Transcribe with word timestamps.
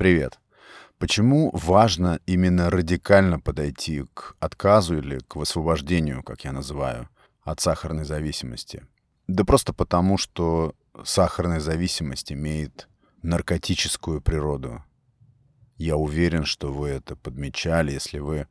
Привет. 0.00 0.40
Почему 0.96 1.50
важно 1.52 2.20
именно 2.24 2.70
радикально 2.70 3.38
подойти 3.38 4.02
к 4.14 4.34
отказу 4.40 4.96
или 4.96 5.18
к 5.18 5.36
освобождению, 5.36 6.22
как 6.22 6.44
я 6.44 6.52
называю, 6.52 7.10
от 7.42 7.60
сахарной 7.60 8.06
зависимости? 8.06 8.86
Да 9.26 9.44
просто 9.44 9.74
потому, 9.74 10.16
что 10.16 10.74
сахарная 11.04 11.60
зависимость 11.60 12.32
имеет 12.32 12.88
наркотическую 13.20 14.22
природу. 14.22 14.82
Я 15.76 15.98
уверен, 15.98 16.46
что 16.46 16.72
вы 16.72 16.88
это 16.88 17.14
подмечали, 17.14 17.92
если 17.92 18.20
вы, 18.20 18.48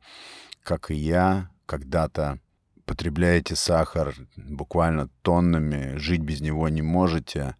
как 0.62 0.92
и 0.92 0.94
я, 0.94 1.50
когда-то 1.66 2.38
потребляете 2.84 3.56
сахар 3.56 4.14
буквально 4.36 5.08
тоннами, 5.22 5.96
жить 5.96 6.22
без 6.22 6.42
него 6.42 6.68
не 6.68 6.82
можете, 6.82 7.56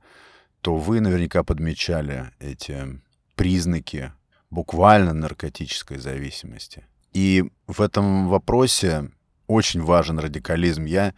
то 0.60 0.76
вы 0.76 1.00
наверняка 1.00 1.42
подмечали 1.42 2.30
эти 2.38 3.00
признаки 3.40 4.12
буквально 4.50 5.14
наркотической 5.14 5.96
зависимости. 5.96 6.84
И 7.14 7.50
в 7.66 7.80
этом 7.80 8.28
вопросе 8.28 9.10
очень 9.46 9.80
важен 9.80 10.18
радикализм. 10.18 10.84
Я 10.84 11.14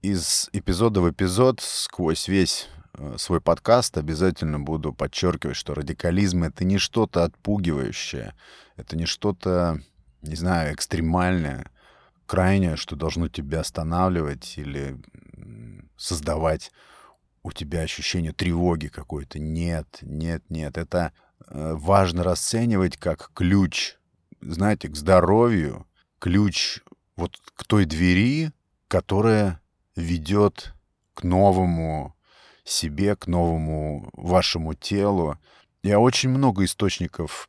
из 0.00 0.48
эпизода 0.54 1.02
в 1.02 1.10
эпизод 1.10 1.60
сквозь 1.60 2.26
весь 2.26 2.70
э, 2.94 3.16
свой 3.18 3.42
подкаст 3.42 3.98
обязательно 3.98 4.60
буду 4.60 4.94
подчеркивать, 4.94 5.56
что 5.56 5.74
радикализм— 5.74 6.42
это 6.44 6.64
не 6.64 6.78
что-то 6.78 7.22
отпугивающее, 7.24 8.34
это 8.76 8.96
не 8.96 9.04
что-то, 9.04 9.78
не 10.22 10.36
знаю, 10.36 10.74
экстремальное, 10.74 11.70
крайнее, 12.24 12.76
что 12.76 12.96
должно 12.96 13.28
тебя 13.28 13.60
останавливать 13.60 14.54
или 14.56 14.98
создавать 15.98 16.72
у 17.42 17.52
тебя 17.52 17.82
ощущение 17.82 18.32
тревоги 18.32 18.86
какой-то. 18.86 19.38
Нет, 19.38 19.98
нет, 20.00 20.42
нет. 20.48 20.78
Это 20.78 21.12
важно 21.48 22.22
расценивать 22.22 22.96
как 22.96 23.30
ключ, 23.34 23.96
знаете, 24.40 24.88
к 24.88 24.96
здоровью, 24.96 25.86
ключ 26.18 26.80
вот 27.16 27.38
к 27.54 27.64
той 27.64 27.84
двери, 27.84 28.52
которая 28.88 29.60
ведет 29.96 30.74
к 31.14 31.22
новому 31.22 32.14
себе, 32.64 33.16
к 33.16 33.26
новому 33.26 34.10
вашему 34.12 34.74
телу. 34.74 35.38
Я 35.82 35.98
очень 35.98 36.30
много 36.30 36.64
источников 36.64 37.48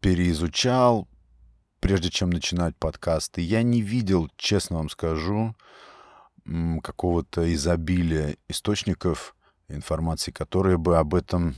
переизучал, 0.00 1.08
прежде 1.80 2.10
чем 2.10 2.30
начинать 2.30 2.76
подкасты. 2.76 3.40
Я 3.40 3.62
не 3.62 3.80
видел, 3.82 4.30
честно 4.36 4.76
вам 4.76 4.90
скажу, 4.90 5.56
какого-то 6.82 7.52
изобилия 7.54 8.36
источников 8.48 9.34
информации, 9.68 10.32
которые 10.32 10.76
бы 10.76 10.98
об 10.98 11.14
этом 11.14 11.56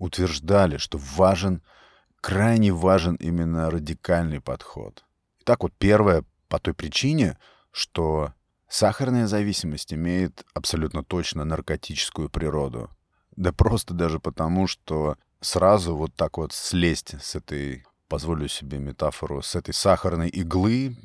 утверждали, 0.00 0.78
что 0.78 0.98
важен, 0.98 1.62
крайне 2.20 2.72
важен 2.72 3.14
именно 3.16 3.70
радикальный 3.70 4.40
подход. 4.40 5.04
Итак, 5.42 5.62
вот 5.62 5.72
первое 5.78 6.24
по 6.48 6.58
той 6.58 6.74
причине, 6.74 7.38
что 7.70 8.32
сахарная 8.66 9.28
зависимость 9.28 9.92
имеет 9.94 10.44
абсолютно 10.54 11.04
точно 11.04 11.44
наркотическую 11.44 12.28
природу. 12.28 12.90
Да 13.36 13.52
просто 13.52 13.94
даже 13.94 14.18
потому, 14.18 14.66
что 14.66 15.16
сразу 15.40 15.94
вот 15.94 16.14
так 16.14 16.38
вот 16.38 16.52
слезть 16.52 17.14
с 17.22 17.36
этой 17.36 17.84
позволю 18.08 18.48
себе 18.48 18.78
метафору, 18.78 19.42
с 19.42 19.54
этой 19.54 19.72
сахарной 19.72 20.28
иглы 20.28 20.96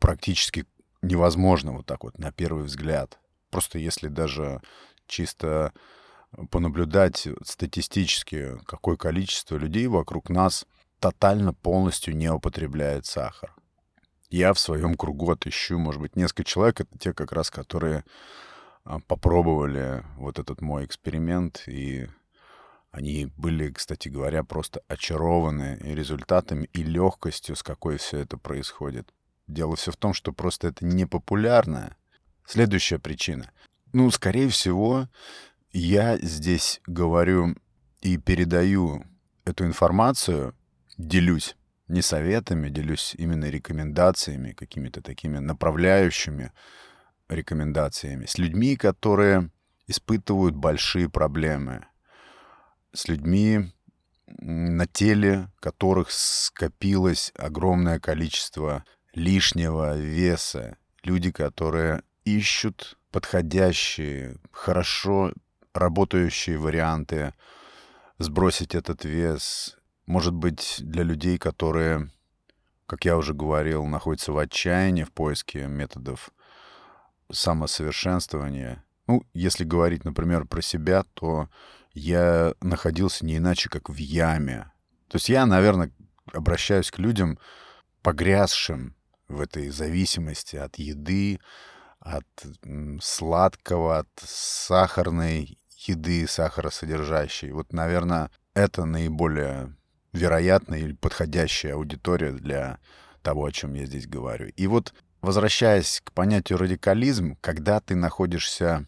практически 0.00 0.66
невозможно 1.00 1.72
вот 1.72 1.86
так 1.86 2.04
вот 2.04 2.18
на 2.18 2.32
первый 2.32 2.64
взгляд. 2.64 3.18
Просто 3.50 3.78
если 3.78 4.08
даже 4.08 4.60
чисто 5.06 5.72
понаблюдать 6.50 7.28
статистически, 7.44 8.58
какое 8.66 8.96
количество 8.96 9.56
людей 9.56 9.86
вокруг 9.86 10.30
нас 10.30 10.66
тотально 10.98 11.52
полностью 11.52 12.16
не 12.16 12.30
употребляет 12.30 13.06
сахар. 13.06 13.54
Я 14.30 14.54
в 14.54 14.58
своем 14.58 14.94
кругу 14.94 15.30
отыщу, 15.30 15.78
может 15.78 16.00
быть, 16.00 16.16
несколько 16.16 16.44
человек, 16.44 16.80
это 16.80 16.98
те 16.98 17.12
как 17.12 17.32
раз, 17.32 17.50
которые 17.50 18.04
а, 18.84 18.98
попробовали 19.00 20.04
вот 20.16 20.38
этот 20.38 20.60
мой 20.62 20.86
эксперимент 20.86 21.64
и 21.66 22.08
они 22.92 23.32
были, 23.36 23.70
кстати 23.70 24.08
говоря, 24.08 24.44
просто 24.44 24.82
очарованы 24.86 25.78
и 25.82 25.94
результатами, 25.94 26.68
и 26.74 26.82
легкостью, 26.82 27.56
с 27.56 27.62
какой 27.62 27.96
все 27.96 28.18
это 28.18 28.36
происходит. 28.36 29.12
Дело 29.46 29.76
все 29.76 29.92
в 29.92 29.96
том, 29.96 30.12
что 30.12 30.32
просто 30.32 30.68
это 30.68 30.84
непопулярно. 30.84 31.96
Следующая 32.46 32.98
причина. 32.98 33.50
Ну, 33.94 34.10
скорее 34.10 34.48
всего, 34.50 35.08
я 35.72 36.18
здесь 36.18 36.80
говорю 36.86 37.56
и 38.00 38.16
передаю 38.16 39.04
эту 39.44 39.64
информацию, 39.64 40.54
делюсь 40.98 41.56
не 41.88 42.02
советами, 42.02 42.68
делюсь 42.68 43.14
именно 43.18 43.48
рекомендациями, 43.50 44.52
какими-то 44.52 45.02
такими 45.02 45.38
направляющими 45.38 46.52
рекомендациями 47.28 48.26
с 48.26 48.38
людьми, 48.38 48.76
которые 48.76 49.50
испытывают 49.86 50.54
большие 50.54 51.08
проблемы— 51.08 51.86
с 52.92 53.08
людьми, 53.08 53.72
на 54.26 54.86
теле 54.86 55.48
которых 55.60 56.10
скопилось 56.10 57.32
огромное 57.36 57.98
количество 57.98 58.84
лишнего 59.14 59.96
веса. 59.96 60.76
Люди, 61.02 61.30
которые 61.30 62.02
ищут 62.24 62.98
подходящие, 63.10 64.36
хорошо 64.50 65.32
работающие 65.74 66.58
варианты 66.58 67.34
сбросить 68.18 68.74
этот 68.74 69.04
вес. 69.04 69.76
Может 70.06 70.34
быть, 70.34 70.76
для 70.80 71.02
людей, 71.02 71.38
которые, 71.38 72.10
как 72.86 73.04
я 73.04 73.16
уже 73.16 73.34
говорил, 73.34 73.84
находятся 73.86 74.32
в 74.32 74.38
отчаянии 74.38 75.04
в 75.04 75.12
поиске 75.12 75.66
методов 75.66 76.30
самосовершенствования. 77.30 78.84
Ну, 79.06 79.24
если 79.32 79.64
говорить, 79.64 80.04
например, 80.04 80.44
про 80.46 80.62
себя, 80.62 81.04
то 81.14 81.48
я 81.92 82.54
находился 82.60 83.24
не 83.24 83.36
иначе, 83.38 83.68
как 83.68 83.88
в 83.88 83.96
яме. 83.96 84.70
То 85.08 85.16
есть 85.16 85.28
я, 85.28 85.46
наверное, 85.46 85.90
обращаюсь 86.32 86.90
к 86.90 86.98
людям, 86.98 87.38
погрязшим 88.02 88.96
в 89.28 89.40
этой 89.40 89.70
зависимости 89.70 90.56
от 90.56 90.76
еды, 90.76 91.40
от 92.00 92.26
сладкого, 93.00 93.98
от 93.98 94.08
сахарной 94.16 95.58
еды, 95.88 96.26
сахаросодержащей. 96.26 97.50
Вот, 97.52 97.72
наверное, 97.72 98.30
это 98.54 98.84
наиболее 98.84 99.74
вероятная 100.12 100.80
или 100.80 100.92
подходящая 100.92 101.74
аудитория 101.74 102.32
для 102.32 102.78
того, 103.22 103.46
о 103.46 103.52
чем 103.52 103.74
я 103.74 103.86
здесь 103.86 104.06
говорю. 104.06 104.48
И 104.56 104.66
вот, 104.66 104.94
возвращаясь 105.20 106.00
к 106.04 106.12
понятию 106.12 106.58
радикализм, 106.58 107.36
когда 107.40 107.80
ты 107.80 107.94
находишься 107.94 108.86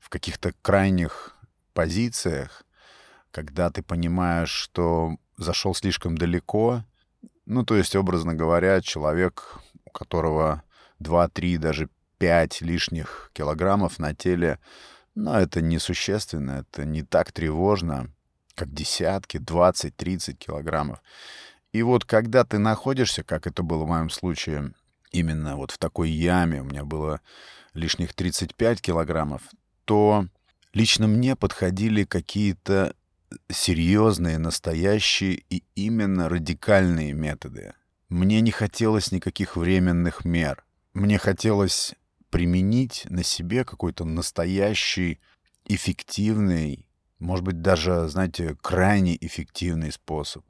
в 0.00 0.08
каких-то 0.08 0.52
крайних 0.62 1.36
позициях, 1.74 2.64
когда 3.30 3.70
ты 3.70 3.82
понимаешь, 3.82 4.50
что 4.50 5.16
зашел 5.36 5.74
слишком 5.74 6.16
далеко, 6.16 6.84
ну, 7.46 7.64
то 7.64 7.76
есть, 7.76 7.96
образно 7.96 8.34
говоря, 8.34 8.80
человек, 8.80 9.58
у 9.84 9.90
которого 9.90 10.62
2-3, 11.00 11.58
даже 11.58 11.88
5 12.18 12.60
лишних 12.60 13.30
килограммов 13.32 13.98
на 13.98 14.14
теле, 14.14 14.58
но 15.14 15.38
это 15.38 15.60
несущественно, 15.60 16.64
это 16.66 16.84
не 16.84 17.02
так 17.02 17.32
тревожно, 17.32 18.10
как 18.54 18.72
десятки, 18.72 19.38
20, 19.38 19.96
30 19.96 20.38
килограммов. 20.38 21.02
И 21.72 21.82
вот 21.82 22.04
когда 22.04 22.44
ты 22.44 22.58
находишься, 22.58 23.22
как 23.22 23.46
это 23.46 23.62
было 23.62 23.84
в 23.84 23.88
моем 23.88 24.10
случае, 24.10 24.72
именно 25.10 25.56
вот 25.56 25.70
в 25.70 25.78
такой 25.78 26.10
яме, 26.10 26.60
у 26.60 26.64
меня 26.64 26.84
было 26.84 27.20
лишних 27.74 28.14
35 28.14 28.80
килограммов, 28.80 29.42
то 29.84 30.26
Лично 30.74 31.06
мне 31.06 31.36
подходили 31.36 32.04
какие-то 32.04 32.94
серьезные, 33.50 34.38
настоящие 34.38 35.42
и 35.50 35.64
именно 35.74 36.28
радикальные 36.28 37.12
методы. 37.12 37.74
Мне 38.08 38.40
не 38.40 38.50
хотелось 38.50 39.12
никаких 39.12 39.56
временных 39.56 40.24
мер. 40.24 40.64
Мне 40.94 41.18
хотелось 41.18 41.94
применить 42.32 43.06
на 43.10 43.22
себе 43.22 43.62
какой-то 43.62 44.06
настоящий, 44.06 45.20
эффективный, 45.66 46.86
может 47.18 47.44
быть, 47.44 47.60
даже, 47.60 48.08
знаете, 48.08 48.56
крайне 48.60 49.16
эффективный 49.20 49.92
способ. 49.92 50.42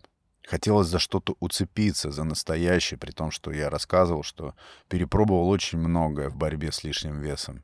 Хотелось 0.47 0.87
за 0.87 1.01
что-то 1.01 1.37
уцепиться, 1.41 2.13
за 2.13 2.23
настоящее, 2.23 2.99
при 2.99 3.11
том, 3.11 3.33
что 3.33 3.51
я 3.51 3.69
рассказывал, 3.69 4.23
что 4.23 4.55
перепробовал 4.89 5.49
очень 5.49 5.79
многое 5.79 6.31
в 6.31 6.37
борьбе 6.37 6.71
с 6.71 6.85
лишним 6.85 7.21
весом. 7.21 7.63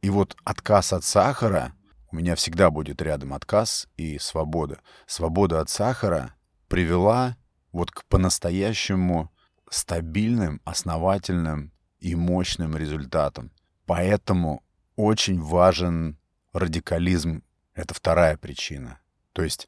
И 0.00 0.08
вот 0.08 0.36
отказ 0.44 0.94
от 0.94 1.04
сахара, 1.04 1.74
у 2.10 2.16
меня 2.16 2.36
всегда 2.36 2.70
будет 2.70 3.02
рядом 3.02 3.34
отказ 3.34 3.88
и 3.98 4.18
свобода. 4.18 4.80
Свобода 5.06 5.60
от 5.60 5.68
сахара 5.68 6.34
привела 6.68 7.36
вот 7.72 7.90
к 7.90 8.04
по-настоящему 8.06 9.30
стабильным, 9.68 10.62
основательным 10.64 11.73
и 12.04 12.14
мощным 12.14 12.76
результатам. 12.76 13.50
Поэтому 13.86 14.62
очень 14.94 15.40
важен 15.40 16.18
радикализм. 16.52 17.42
Это 17.74 17.94
вторая 17.94 18.36
причина. 18.36 19.00
То 19.32 19.42
есть 19.42 19.66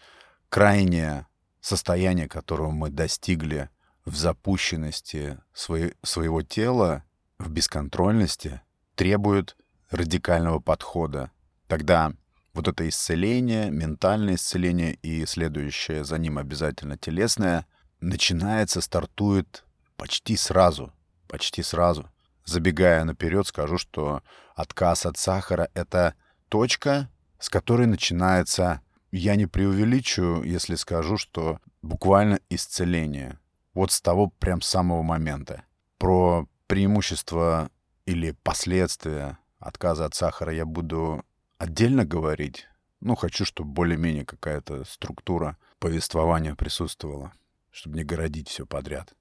крайняя 0.50 1.26
состояние, 1.62 2.28
которого 2.28 2.70
мы 2.70 2.90
достигли 2.90 3.70
в 4.04 4.14
запущенности 4.16 5.38
свои, 5.54 5.92
своего 6.02 6.42
тела, 6.42 7.04
в 7.38 7.48
бесконтрольности, 7.48 8.60
требует 8.96 9.56
радикального 9.90 10.60
подхода. 10.60 11.30
Тогда 11.68 12.12
вот 12.52 12.68
это 12.68 12.86
исцеление, 12.86 13.70
ментальное 13.70 14.34
исцеление 14.34 14.92
и 14.96 15.24
следующее 15.24 16.04
за 16.04 16.18
ним 16.18 16.36
обязательно 16.36 16.98
телесное, 16.98 17.66
начинается, 18.00 18.82
стартует 18.82 19.64
почти 19.96 20.36
сразу. 20.36 20.92
Почти 21.28 21.62
сразу. 21.62 22.10
Забегая 22.46 23.04
наперед, 23.04 23.46
скажу, 23.46 23.76
что 23.76 24.22
отказ 24.54 25.04
от 25.04 25.18
сахара— 25.18 25.68
это 25.74 26.14
точка, 26.48 27.10
с 27.40 27.48
которой 27.48 27.86
начинается, 27.88 28.80
я 29.10 29.34
не 29.34 29.46
преувеличу, 29.46 30.42
если 30.42 30.76
скажу, 30.76 31.18
что 31.18 31.58
буквально 31.82 32.38
исцеление. 32.48 33.40
Вот 33.74 33.90
с 33.90 34.00
того 34.00 34.28
прям 34.28 34.62
самого 34.62 35.02
момента. 35.02 35.64
Про 35.98 36.48
преимущества 36.68 37.70
или 38.06 38.30
последствия 38.30 39.38
отказа 39.58 40.04
от 40.04 40.14
сахара 40.14 40.52
я 40.52 40.64
буду 40.64 41.24
отдельно 41.58 42.04
говорить. 42.04 42.68
Ну, 43.00 43.16
хочу, 43.16 43.44
чтобы 43.44 43.72
более-менее 43.72 44.24
какая-то 44.24 44.84
структура 44.84 45.58
повествования 45.80 46.54
присутствовала, 46.54 47.32
чтобы 47.72 47.96
не 47.96 48.04
городить 48.04 48.48
все 48.48 48.66
подряд. 48.66 49.14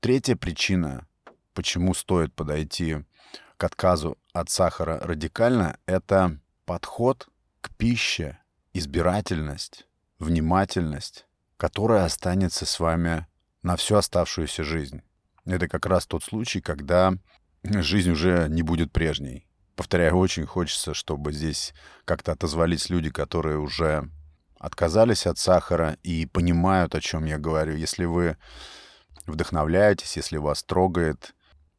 Третья 0.00 0.34
причина, 0.34 1.06
почему 1.58 1.92
стоит 1.92 2.32
подойти 2.36 2.98
к 3.56 3.64
отказу 3.64 4.16
от 4.32 4.48
сахара 4.48 5.00
радикально, 5.00 5.76
это 5.86 6.38
подход 6.66 7.28
к 7.60 7.74
пище, 7.74 8.38
избирательность, 8.74 9.88
внимательность, 10.20 11.26
которая 11.56 12.04
останется 12.04 12.64
с 12.64 12.78
вами 12.78 13.26
на 13.64 13.74
всю 13.74 13.96
оставшуюся 13.96 14.62
жизнь. 14.62 15.02
Это 15.46 15.66
как 15.66 15.86
раз 15.86 16.06
тот 16.06 16.22
случай, 16.22 16.60
когда 16.60 17.14
жизнь 17.64 18.12
уже 18.12 18.46
не 18.48 18.62
будет 18.62 18.92
прежней. 18.92 19.48
Повторяю, 19.74 20.14
очень 20.14 20.46
хочется, 20.46 20.94
чтобы 20.94 21.32
здесь 21.32 21.74
как-то 22.04 22.30
отозвались 22.30 22.88
люди, 22.88 23.10
которые 23.10 23.58
уже 23.58 24.08
отказались 24.60 25.26
от 25.26 25.38
сахара 25.38 25.96
и 26.04 26.24
понимают, 26.24 26.94
о 26.94 27.00
чем 27.00 27.24
я 27.24 27.36
говорю. 27.36 27.74
Если 27.74 28.04
вы 28.04 28.36
вдохновляетесь, 29.26 30.16
если 30.16 30.36
вас 30.36 30.62
трогает 30.62 31.34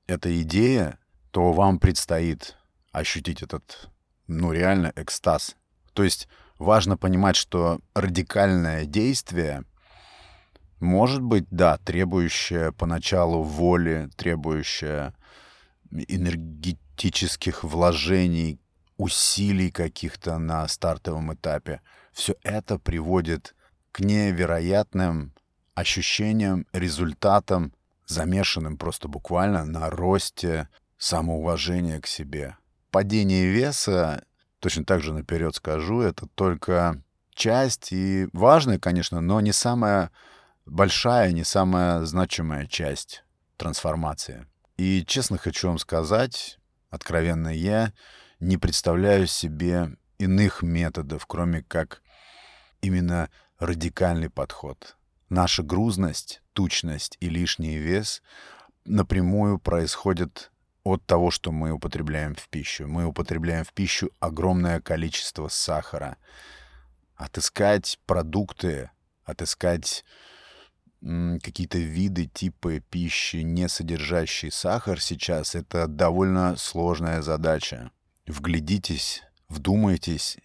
эта 0.09 0.41
идея, 0.41 0.97
то 1.31 1.53
вам 1.53 1.79
предстоит 1.79 2.57
ощутить 2.91 3.43
этот, 3.43 3.89
ну, 4.27 4.51
реально 4.51 4.91
экстаз. 4.95 5.55
То 5.93 6.03
есть 6.03 6.27
важно 6.57 6.97
понимать, 6.97 7.35
что 7.35 7.79
радикальное 7.93 8.85
действие 8.85 9.63
может 10.79 11.21
быть, 11.21 11.45
да, 11.51 11.77
требующее 11.77 12.71
поначалу 12.71 13.43
воли, 13.43 14.09
требующее 14.15 15.13
энергетических 15.91 17.63
вложений, 17.63 18.59
усилий 18.97 19.71
каких-то 19.71 20.37
на 20.37 20.67
стартовом 20.67 21.33
этапе. 21.33 21.81
Все 22.13 22.35
это 22.43 22.79
приводит 22.79 23.55
к 23.91 23.99
невероятным 23.99 25.33
ощущениям, 25.75 26.65
результатам, 26.71 27.73
замешанным 28.09 28.77
просто 28.77 29.07
буквально 29.07 29.65
на 29.65 29.89
росте 29.89 30.67
самоуважения 30.97 32.01
к 32.01 32.07
себе. 32.07 32.57
Падение 32.91 33.45
веса, 33.45 34.25
точно 34.59 34.83
так 34.83 35.01
же 35.01 35.13
наперед 35.13 35.55
скажу, 35.55 36.01
это 36.01 36.27
только 36.35 37.01
часть 37.33 37.91
и 37.91 38.27
важная, 38.33 38.79
конечно, 38.79 39.21
но 39.21 39.39
не 39.41 39.53
самая 39.53 40.11
большая, 40.65 41.31
не 41.31 41.43
самая 41.43 42.03
значимая 42.05 42.65
часть 42.65 43.23
трансформации. 43.57 44.47
И 44.77 45.05
честно 45.05 45.37
хочу 45.37 45.67
вам 45.67 45.77
сказать, 45.77 46.59
откровенно 46.89 47.49
я 47.49 47.93
не 48.39 48.57
представляю 48.57 49.27
себе 49.27 49.95
иных 50.17 50.63
методов, 50.63 51.25
кроме 51.27 51.61
как 51.61 52.01
именно 52.81 53.29
радикальный 53.59 54.29
подход. 54.29 54.97
Наша 55.29 55.61
грузность, 55.61 56.41
тучность 56.59 57.15
и 57.21 57.29
лишний 57.29 57.77
вес 57.77 58.21
напрямую 58.83 59.59
происходят 59.59 60.51
от 60.83 61.05
того, 61.05 61.31
что 61.31 61.53
мы 61.53 61.71
употребляем 61.71 62.35
в 62.35 62.49
пищу. 62.49 62.85
Мы 62.85 63.05
употребляем 63.05 63.63
в 63.63 63.71
пищу 63.71 64.11
огромное 64.19 64.81
количество 64.81 65.47
сахара. 65.47 66.17
Отыскать 67.15 67.97
продукты, 68.05 68.91
отыскать 69.23 70.03
какие-то 71.01 71.77
виды, 71.77 72.25
типы 72.25 72.83
пищи, 72.89 73.37
не 73.37 73.69
содержащие 73.69 74.51
сахар 74.51 74.99
сейчас, 74.99 75.55
это 75.55 75.87
довольно 75.87 76.57
сложная 76.57 77.21
задача. 77.21 77.89
Вглядитесь, 78.27 79.23
вдумайтесь, 79.47 80.37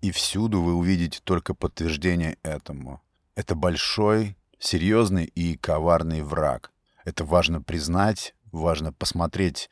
и 0.00 0.12
всюду 0.12 0.62
вы 0.62 0.72
увидите 0.72 1.20
только 1.22 1.52
подтверждение 1.52 2.38
этому. 2.42 3.02
Это 3.34 3.54
большой, 3.54 4.34
серьезный 4.58 5.24
и 5.24 5.56
коварный 5.56 6.22
враг. 6.22 6.72
Это 7.04 7.24
важно 7.24 7.62
признать, 7.62 8.34
важно 8.52 8.92
посмотреть 8.92 9.70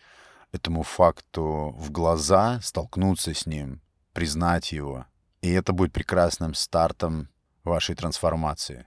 этому 0.53 0.83
факту 0.83 1.75
в 1.77 1.91
глаза, 1.91 2.61
столкнуться 2.63 3.35
с 3.35 3.47
ним, 3.47 3.81
признать 4.13 4.73
его. 4.73 5.07
И 5.43 5.51
это 5.51 5.73
будет 5.73 5.93
прекрасным 5.93 6.55
стартом 6.55 7.29
вашей 7.65 7.95
трансформации. 7.95 8.87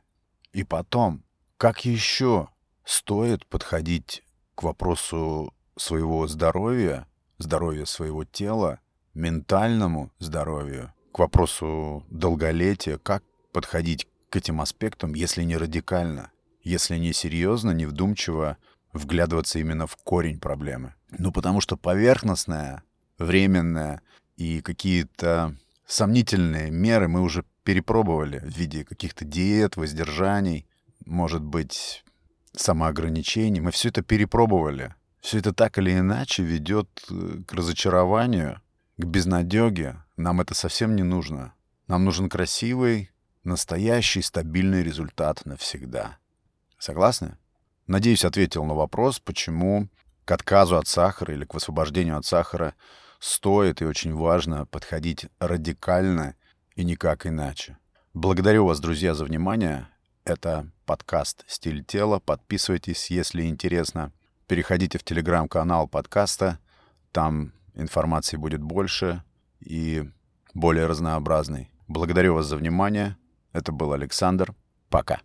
И 0.51 0.63
потом, 0.63 1.23
как 1.57 1.85
еще 1.85 2.49
стоит 2.83 3.45
подходить 3.45 4.23
к 4.55 4.63
вопросу 4.63 5.53
своего 5.77 6.27
здоровья, 6.27 7.07
здоровья 7.37 7.85
своего 7.85 8.25
тела, 8.25 8.79
ментальному 9.13 10.11
здоровью, 10.19 10.93
к 11.13 11.19
вопросу 11.19 12.05
долголетия, 12.09 12.97
как 12.97 13.23
подходить 13.51 14.07
к 14.29 14.35
этим 14.35 14.61
аспектам, 14.61 15.13
если 15.13 15.43
не 15.43 15.57
радикально, 15.57 16.31
если 16.63 16.97
не 16.97 17.13
серьезно, 17.13 17.71
не 17.71 17.85
вдумчиво 17.85 18.57
вглядываться 18.93 19.59
именно 19.59 19.87
в 19.87 19.95
корень 19.97 20.39
проблемы. 20.39 20.95
Ну, 21.17 21.31
потому 21.31 21.61
что 21.61 21.77
поверхностное, 21.77 22.83
временное 23.17 24.01
и 24.37 24.61
какие-то 24.61 25.55
сомнительные 25.85 26.71
меры 26.71 27.07
мы 27.07 27.21
уже 27.21 27.43
перепробовали 27.63 28.39
в 28.39 28.57
виде 28.57 28.83
каких-то 28.83 29.25
диет, 29.25 29.77
воздержаний, 29.77 30.65
может 31.05 31.41
быть, 31.41 32.03
самоограничений. 32.55 33.61
Мы 33.61 33.71
все 33.71 33.89
это 33.89 34.01
перепробовали. 34.01 34.95
Все 35.21 35.39
это 35.39 35.53
так 35.53 35.77
или 35.77 35.97
иначе 35.97 36.43
ведет 36.43 36.87
э, 37.09 37.41
к 37.45 37.53
разочарованию, 37.53 38.61
к 38.97 39.03
безнадеге. 39.03 39.97
Нам 40.17 40.39
это 40.41 40.53
совсем 40.53 40.95
не 40.95 41.03
нужно. 41.03 41.53
Нам 41.87 42.05
нужен 42.05 42.29
красивый, 42.29 43.11
настоящий, 43.43 44.21
стабильный 44.21 44.83
результат 44.83 45.45
навсегда. 45.45 46.17
Согласны? 46.77 47.37
Надеюсь, 47.87 48.25
ответил 48.25 48.65
на 48.65 48.75
вопрос, 48.75 49.19
почему 49.19 49.89
к 50.25 50.31
отказу 50.31 50.77
от 50.77 50.87
сахара 50.87 51.33
или 51.33 51.45
к 51.45 51.53
высвобождению 51.53 52.17
от 52.17 52.25
сахара 52.25 52.75
стоит 53.19 53.81
и 53.81 53.85
очень 53.85 54.13
важно 54.13 54.65
подходить 54.65 55.25
радикально 55.39 56.35
и 56.75 56.83
никак 56.83 57.25
иначе. 57.25 57.77
Благодарю 58.13 58.65
вас, 58.65 58.79
друзья, 58.79 59.13
за 59.13 59.25
внимание. 59.25 59.87
Это 60.23 60.69
подкаст 60.85 61.43
«Стиль 61.47 61.83
тела». 61.83 62.19
Подписывайтесь, 62.19 63.09
если 63.09 63.43
интересно. 63.43 64.11
Переходите 64.47 64.97
в 64.97 65.03
телеграм-канал 65.03 65.87
подкаста. 65.87 66.59
Там 67.11 67.53
информации 67.73 68.37
будет 68.37 68.61
больше 68.61 69.23
и 69.59 70.09
более 70.53 70.85
разнообразной. 70.85 71.71
Благодарю 71.87 72.35
вас 72.35 72.45
за 72.45 72.57
внимание. 72.57 73.17
Это 73.53 73.71
был 73.71 73.93
Александр. 73.93 74.53
Пока. 74.89 75.21